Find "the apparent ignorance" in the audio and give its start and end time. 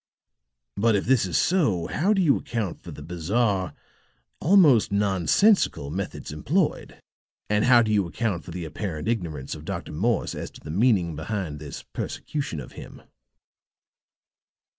8.49-9.53